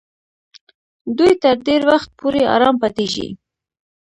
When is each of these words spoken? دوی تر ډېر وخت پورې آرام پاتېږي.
دوی 1.17 1.31
تر 1.43 1.55
ډېر 1.67 1.81
وخت 1.91 2.09
پورې 2.19 2.41
آرام 2.55 2.75
پاتېږي. 2.83 3.27